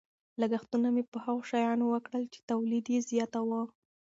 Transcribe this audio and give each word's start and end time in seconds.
لګښتونه 0.41 0.87
مې 0.95 1.03
په 1.11 1.17
هغو 1.25 1.47
شیانو 1.49 1.85
وکړل 1.89 2.23
چې 2.33 2.39
تولید 2.49 2.85
یې 2.93 2.99
زیاتاوه. 3.09 3.61